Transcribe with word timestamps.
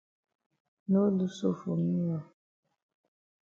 No 0.91 1.01
do 1.17 1.25
so 1.37 1.47
for 1.59 1.75
me 1.83 1.93
oo. 2.15 2.19